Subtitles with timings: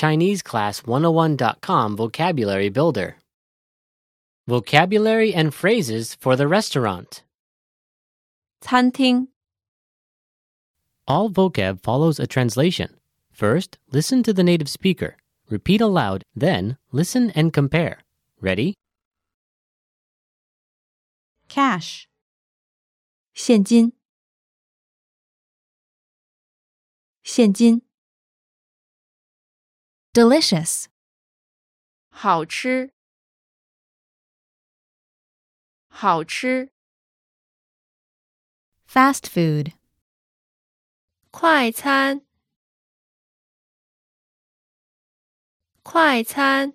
[0.00, 3.16] ChineseClass101.com Vocabulary Builder.
[4.46, 7.22] Vocabulary and phrases for the restaurant.
[8.60, 9.28] 餐厅、
[11.06, 12.96] All vocab follows a translation.
[13.32, 15.16] First, listen to the native speaker.
[15.48, 17.98] Repeat aloud, then, listen and compare.
[18.40, 18.74] Ready?
[21.48, 22.08] cash,
[23.34, 23.92] 现金、
[27.22, 27.82] 现金、
[30.12, 30.86] delicious,
[32.08, 32.92] 好吃、
[35.88, 36.70] 好吃、
[38.88, 39.72] fast food,
[41.30, 42.22] 快餐、
[45.82, 46.72] 快餐、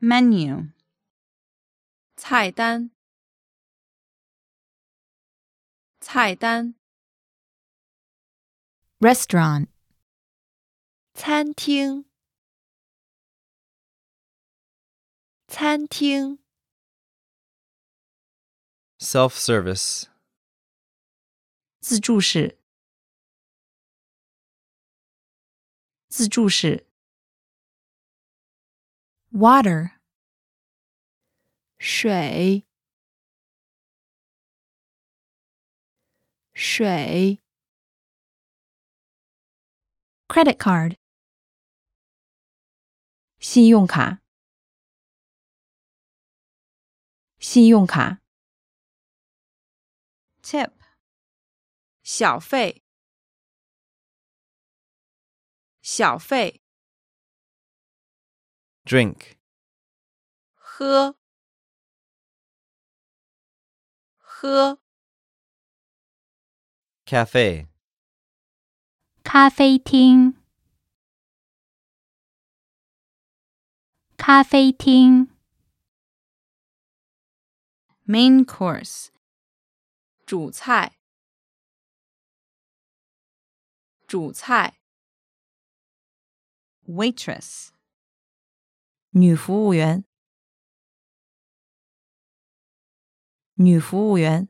[0.00, 0.72] menu,
[2.16, 2.90] 菜单、
[6.00, 6.74] 菜单、
[9.00, 9.68] restaurant,
[11.14, 12.04] 餐厅、
[15.46, 16.38] 餐厅、
[18.98, 20.06] self service,
[21.80, 22.58] 自助式、
[26.08, 26.86] 自助式、
[29.32, 29.92] water,
[31.78, 32.66] 水、
[36.54, 37.42] 水、
[40.28, 40.96] credit card,
[43.47, 44.23] 信用卡、
[47.37, 48.19] 信用卡、
[50.41, 50.71] tip,
[52.01, 52.83] 小费、
[55.79, 56.63] 小费、
[58.83, 59.35] drink,
[60.55, 61.15] 喝、
[64.17, 64.81] 喝、
[67.05, 67.67] cafe,
[69.23, 70.44] 咖啡厅，
[74.27, 75.29] 咖啡厅
[78.07, 79.09] ，main course,
[80.25, 80.97] 主菜、
[84.07, 84.79] 主菜、
[86.87, 87.67] waitress,
[89.11, 90.03] 女服务员、
[93.53, 94.49] 女服务员、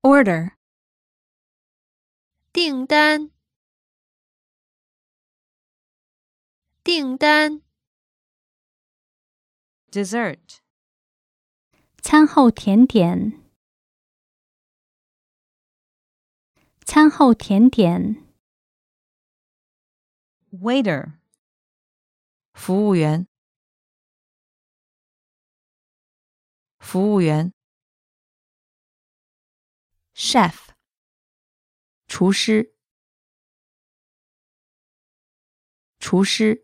[0.00, 0.52] order,
[2.54, 3.30] 订单、
[6.84, 7.62] 订单、
[9.90, 10.58] dessert,
[12.02, 13.42] 餐后甜点，
[16.84, 18.26] 餐后甜点
[20.50, 21.14] ，waiter,
[22.52, 23.26] 服务员、
[26.80, 27.54] 服务员、
[30.14, 30.68] chef,
[32.06, 32.76] 厨师、
[35.98, 36.63] 厨师、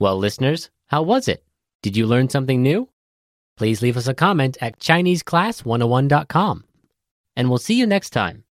[0.00, 1.44] Well, listeners, how was it?
[1.82, 2.88] Did you learn something new?
[3.56, 6.64] Please leave us a comment at ChineseClass101.com.
[7.36, 8.42] And we'll see you next time.